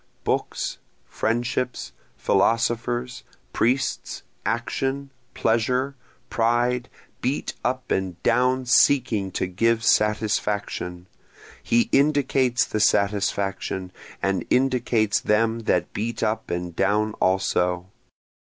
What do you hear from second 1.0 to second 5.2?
friendships, philosophers, priests, action,